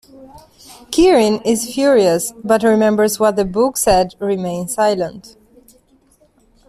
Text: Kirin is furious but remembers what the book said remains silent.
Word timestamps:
Kirin 0.89 1.43
is 1.45 1.75
furious 1.75 2.33
but 2.43 2.63
remembers 2.63 3.19
what 3.19 3.35
the 3.35 3.45
book 3.45 3.77
said 3.77 4.15
remains 4.19 4.73
silent. 4.73 5.37